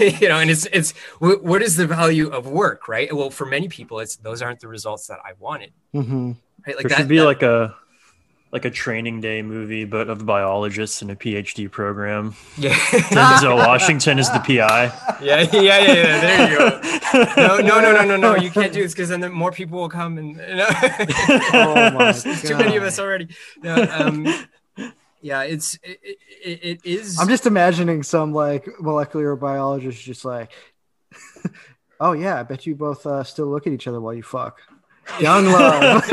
you 0.20 0.28
know, 0.28 0.38
and 0.38 0.50
it's 0.50 0.66
it's 0.66 0.92
what 1.18 1.62
is 1.62 1.76
the 1.76 1.86
value 1.86 2.28
of 2.28 2.46
work, 2.46 2.88
right? 2.88 3.12
Well, 3.12 3.30
for 3.30 3.46
many 3.46 3.68
people, 3.68 4.00
it's 4.00 4.16
those 4.16 4.42
aren't 4.42 4.60
the 4.60 4.68
results 4.68 5.06
that 5.08 5.18
I 5.24 5.32
wanted. 5.38 5.72
Mm-hmm. 5.94 6.32
Right? 6.66 6.76
Like 6.76 6.76
there 6.76 6.88
that, 6.88 6.98
should 6.98 7.08
be 7.08 7.18
that, 7.18 7.24
like 7.24 7.42
a 7.42 7.74
like 8.50 8.64
a 8.64 8.70
training 8.70 9.20
day 9.20 9.42
movie, 9.42 9.84
but 9.84 10.08
of 10.08 10.24
biologists 10.24 11.02
in 11.02 11.10
a 11.10 11.16
PhD 11.16 11.70
program. 11.70 12.34
Yeah. 12.56 12.70
Denzel 12.74 13.56
Washington 13.56 14.18
is 14.18 14.30
the 14.30 14.38
PI. 14.38 14.84
Yeah, 15.22 15.40
yeah, 15.52 15.60
yeah, 15.60 15.78
yeah. 15.80 16.20
There 16.20 16.50
you 16.50 16.58
go. 16.58 16.80
No, 17.36 17.58
no, 17.58 17.80
no, 17.80 17.92
no, 17.92 18.04
no, 18.04 18.16
no. 18.16 18.36
You 18.36 18.50
can't 18.50 18.72
do 18.72 18.82
this 18.82 18.94
because 18.94 19.10
then 19.10 19.30
more 19.32 19.52
people 19.52 19.78
will 19.78 19.88
come 19.88 20.16
and. 20.16 20.36
You 20.36 20.36
know? 20.56 20.66
oh 21.52 21.90
my 21.92 22.12
There's 22.12 22.42
too 22.42 22.56
many 22.56 22.76
of 22.76 22.84
us 22.84 22.98
already. 22.98 23.28
No, 23.62 23.82
um, 23.90 24.26
yeah, 25.20 25.42
it's 25.42 25.78
it, 25.82 26.00
it, 26.44 26.60
it 26.62 26.80
is. 26.84 27.18
I'm 27.18 27.28
just 27.28 27.46
imagining 27.46 28.02
some 28.02 28.32
like 28.32 28.68
molecular 28.80 29.36
biologist 29.36 30.02
just 30.02 30.24
like, 30.24 30.52
oh 32.00 32.12
yeah, 32.12 32.40
I 32.40 32.42
bet 32.42 32.66
you 32.66 32.74
both 32.74 33.06
uh, 33.06 33.24
still 33.24 33.46
look 33.46 33.66
at 33.66 33.72
each 33.72 33.86
other 33.86 34.00
while 34.00 34.14
you 34.14 34.22
fuck. 34.22 34.60
Young 35.20 35.46
love. 35.46 36.04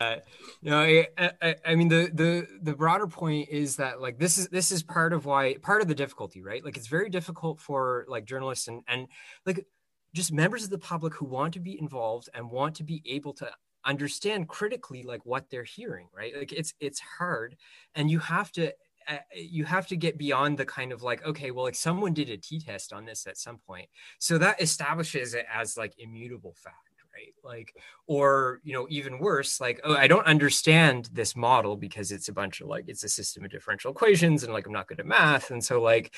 uh, 0.00 0.16
you 0.60 0.70
know, 0.70 0.80
I, 0.80 1.08
I, 1.18 1.56
I, 1.66 1.74
mean, 1.74 1.88
the 1.88 2.10
the 2.12 2.46
the 2.62 2.74
broader 2.74 3.06
point 3.06 3.48
is 3.48 3.76
that 3.76 4.02
like 4.02 4.18
this 4.18 4.36
is 4.38 4.48
this 4.48 4.70
is 4.70 4.82
part 4.82 5.14
of 5.14 5.24
why 5.24 5.56
part 5.56 5.80
of 5.80 5.88
the 5.88 5.94
difficulty, 5.94 6.42
right? 6.42 6.62
Like 6.64 6.76
it's 6.76 6.86
very 6.86 7.08
difficult 7.08 7.60
for 7.60 8.04
like 8.08 8.26
journalists 8.26 8.68
and 8.68 8.82
and 8.86 9.08
like 9.46 9.66
just 10.14 10.32
members 10.32 10.64
of 10.64 10.70
the 10.70 10.78
public 10.78 11.14
who 11.14 11.26
want 11.26 11.54
to 11.54 11.60
be 11.60 11.78
involved 11.78 12.28
and 12.34 12.50
want 12.50 12.76
to 12.76 12.84
be 12.84 13.02
able 13.06 13.32
to 13.34 13.50
understand 13.84 14.48
critically 14.48 15.02
like 15.02 15.24
what 15.24 15.50
they're 15.50 15.64
hearing, 15.64 16.08
right? 16.16 16.36
Like 16.36 16.52
it's 16.52 16.74
it's 16.80 17.00
hard, 17.00 17.56
and 17.94 18.10
you 18.10 18.18
have 18.18 18.50
to 18.52 18.72
uh, 19.08 19.18
you 19.34 19.64
have 19.64 19.86
to 19.88 19.96
get 19.96 20.16
beyond 20.16 20.56
the 20.56 20.64
kind 20.64 20.92
of 20.92 21.02
like 21.02 21.24
okay 21.26 21.50
well 21.50 21.64
like 21.64 21.74
someone 21.74 22.14
did 22.14 22.30
a 22.30 22.36
t-test 22.38 22.92
on 22.92 23.04
this 23.04 23.26
at 23.26 23.36
some 23.36 23.58
point 23.58 23.86
so 24.18 24.38
that 24.38 24.60
establishes 24.62 25.34
it 25.34 25.44
as 25.52 25.76
like 25.76 25.92
immutable 25.98 26.54
fact 26.56 26.93
right 27.24 27.34
like 27.44 27.74
or 28.06 28.60
you 28.64 28.72
know 28.72 28.86
even 28.88 29.18
worse 29.18 29.60
like 29.60 29.80
oh 29.84 29.94
i 29.96 30.06
don't 30.06 30.26
understand 30.26 31.08
this 31.12 31.36
model 31.36 31.76
because 31.76 32.12
it's 32.12 32.28
a 32.28 32.32
bunch 32.32 32.60
of 32.60 32.68
like 32.68 32.84
it's 32.88 33.04
a 33.04 33.08
system 33.08 33.44
of 33.44 33.50
differential 33.50 33.90
equations 33.90 34.42
and 34.42 34.52
like 34.52 34.66
i'm 34.66 34.72
not 34.72 34.86
good 34.86 35.00
at 35.00 35.06
math 35.06 35.50
and 35.50 35.62
so 35.62 35.80
like 35.80 36.14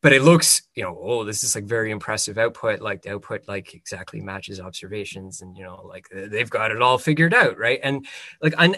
but 0.00 0.12
it 0.12 0.22
looks 0.22 0.62
you 0.74 0.82
know 0.82 0.98
oh 1.02 1.24
this 1.24 1.42
is 1.42 1.54
like 1.54 1.64
very 1.64 1.90
impressive 1.90 2.38
output 2.38 2.80
like 2.80 3.02
the 3.02 3.12
output 3.12 3.42
like 3.48 3.74
exactly 3.74 4.20
matches 4.20 4.60
observations 4.60 5.40
and 5.40 5.56
you 5.56 5.64
know 5.64 5.84
like 5.88 6.08
they've 6.12 6.50
got 6.50 6.70
it 6.70 6.82
all 6.82 6.98
figured 6.98 7.34
out 7.34 7.58
right 7.58 7.80
and 7.82 8.06
like 8.42 8.54
i 8.58 8.68
uh, 8.68 8.72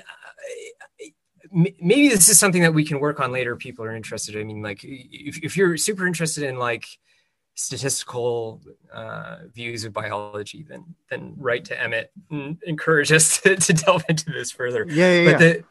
maybe 1.52 2.08
this 2.08 2.28
is 2.28 2.38
something 2.38 2.62
that 2.62 2.74
we 2.74 2.84
can 2.84 2.98
work 2.98 3.20
on 3.20 3.30
later. 3.30 3.54
People 3.54 3.84
are 3.84 3.94
interested. 3.94 4.36
I 4.36 4.42
mean, 4.42 4.62
like 4.62 4.80
if, 4.82 5.38
if 5.44 5.56
you're 5.56 5.76
super 5.76 6.04
interested 6.04 6.42
in 6.42 6.58
like 6.58 6.84
statistical 7.56 8.60
uh, 8.92 9.38
views 9.52 9.84
of 9.84 9.92
biology, 9.92 10.64
then 10.68 10.84
then 11.10 11.34
write 11.36 11.64
to 11.66 11.82
Emmett 11.82 12.12
and 12.30 12.58
encourage 12.64 13.10
us 13.10 13.40
to, 13.42 13.56
to 13.56 13.72
delve 13.72 14.04
into 14.08 14.30
this 14.30 14.52
further. 14.52 14.86
Yeah, 14.88 15.12
yeah. 15.12 15.32
But 15.32 15.40
yeah. 15.40 15.52
the 15.52 15.64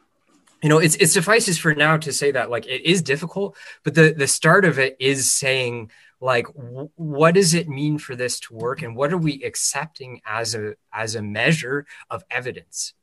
you 0.61 0.69
know, 0.69 0.79
it's 0.79 0.95
it 0.95 1.07
suffices 1.07 1.57
for 1.57 1.73
now 1.75 1.97
to 1.97 2.11
say 2.11 2.31
that 2.31 2.49
like 2.49 2.65
it 2.65 2.81
is 2.81 3.01
difficult, 3.01 3.55
but 3.83 3.95
the 3.95 4.13
the 4.13 4.27
start 4.27 4.65
of 4.65 4.79
it 4.79 4.97
is 4.99 5.31
saying 5.31 5.91
like 6.21 6.47
w- 6.55 6.89
what 6.95 7.35
does 7.35 7.53
it 7.53 7.69
mean 7.69 7.97
for 7.97 8.15
this 8.15 8.39
to 8.39 8.53
work 8.53 8.81
and 8.81 8.95
what 8.95 9.13
are 9.13 9.17
we 9.17 9.43
accepting 9.43 10.21
as 10.25 10.55
a 10.55 10.75
as 10.91 11.15
a 11.15 11.21
measure 11.21 11.85
of 12.09 12.23
evidence 12.31 12.93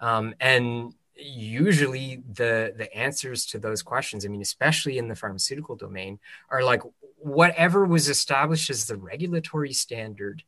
um, 0.00 0.34
and 0.40 0.94
usually 1.14 2.22
the 2.32 2.72
the 2.76 2.92
answers 2.96 3.44
to 3.46 3.58
those 3.58 3.82
questions 3.82 4.24
i 4.24 4.28
mean 4.28 4.40
especially 4.40 4.96
in 4.98 5.08
the 5.08 5.14
pharmaceutical 5.14 5.76
domain 5.76 6.18
are 6.50 6.64
like 6.64 6.82
whatever 7.22 7.84
was 7.84 8.08
established 8.08 8.70
as 8.70 8.86
the 8.86 8.96
regulatory 8.96 9.72
standard 9.72 10.42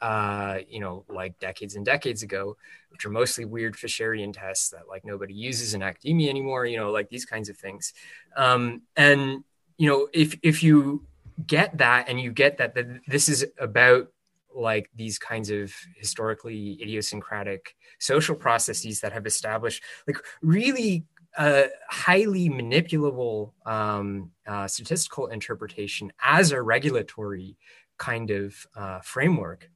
uh 0.00 0.58
you 0.68 0.78
know 0.78 1.04
like 1.08 1.38
decades 1.40 1.74
and 1.74 1.84
decades 1.84 2.22
ago 2.22 2.56
which 2.90 3.04
are 3.04 3.10
mostly 3.10 3.44
weird 3.44 3.74
fisherian 3.74 4.32
tests 4.32 4.70
that 4.70 4.88
like 4.88 5.04
nobody 5.04 5.34
uses 5.34 5.74
in 5.74 5.82
academia 5.82 6.30
anymore 6.30 6.66
you 6.66 6.76
know 6.76 6.90
like 6.90 7.08
these 7.08 7.24
kinds 7.24 7.48
of 7.48 7.56
things. 7.56 7.94
Um 8.36 8.82
and 8.96 9.42
you 9.76 9.88
know 9.88 10.08
if 10.12 10.38
if 10.42 10.62
you 10.62 11.04
get 11.46 11.78
that 11.78 12.08
and 12.08 12.20
you 12.20 12.32
get 12.32 12.58
that, 12.58 12.74
that 12.74 12.86
this 13.06 13.28
is 13.28 13.46
about 13.58 14.08
like 14.54 14.90
these 14.96 15.18
kinds 15.18 15.50
of 15.50 15.72
historically 15.96 16.78
idiosyncratic 16.82 17.76
social 17.98 18.34
processes 18.34 19.00
that 19.00 19.12
have 19.12 19.26
established 19.26 19.82
like 20.06 20.18
really 20.42 21.04
uh, 21.38 21.68
highly 21.88 22.50
manipulable 22.50 23.52
um, 23.64 24.30
uh, 24.46 24.66
statistical 24.66 25.28
interpretation 25.28 26.12
as 26.22 26.52
a 26.52 26.60
regulatory 26.60 27.56
kind 27.96 28.30
of 28.30 28.66
uh, 28.76 29.00
framework 29.00 29.70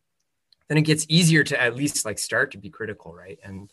then 0.69 0.79
it 0.79 0.83
gets 0.83 1.05
easier 1.09 1.45
to 1.45 1.61
at 1.61 1.77
least 1.77 2.05
like 2.05 2.19
start 2.19 2.51
to 2.51 2.59
be 2.59 2.71
critical 2.71 3.15
right? 3.15 3.39
And 3.45 3.71